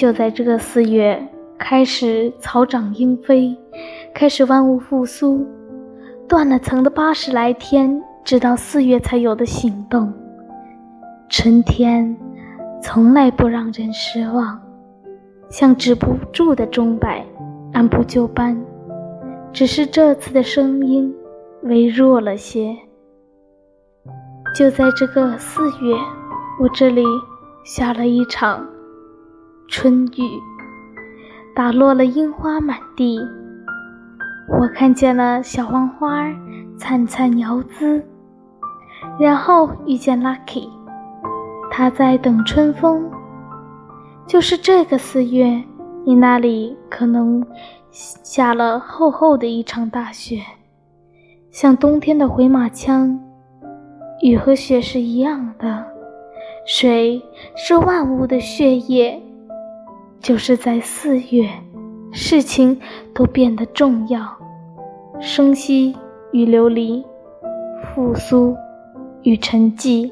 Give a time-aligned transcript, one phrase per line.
[0.00, 1.22] 就在这个四月，
[1.58, 3.54] 开始草长莺飞，
[4.14, 5.46] 开始万物复苏。
[6.26, 10.10] 断了层的八十来天，直到四月才有的行动。
[11.28, 12.16] 春天
[12.82, 14.58] 从来不让人失望，
[15.50, 17.22] 像止不住的钟摆，
[17.74, 18.58] 按部就班。
[19.52, 21.14] 只是这次的声音
[21.64, 22.74] 微弱了些。
[24.54, 25.94] 就在这个四月，
[26.58, 27.04] 我这里
[27.64, 28.66] 下了一场
[29.72, 30.28] 春雨，
[31.54, 33.20] 打落了樱花满地。
[34.58, 36.26] 我看见了小黄花
[36.76, 38.04] 灿灿摇姿，
[39.16, 40.68] 然后遇见 Lucky，
[41.70, 43.08] 他在等春风。
[44.26, 45.62] 就是这个四月，
[46.04, 47.46] 你那里可能
[47.92, 50.42] 下了厚厚的一场大雪，
[51.52, 53.16] 像冬天的回马枪。
[54.20, 55.86] 雨和雪是一样的，
[56.66, 57.22] 水
[57.54, 59.22] 是万物的血液。
[60.20, 61.48] 就是在四月，
[62.12, 62.78] 事情
[63.14, 64.20] 都变得重要。
[65.18, 65.94] 生息
[66.32, 67.04] 与流离，
[67.82, 68.54] 复苏
[69.22, 70.10] 与沉寂。